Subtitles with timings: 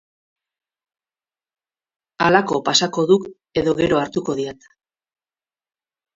[2.25, 3.29] Halako pasako duk
[3.63, 4.69] edo gero hartuko diat.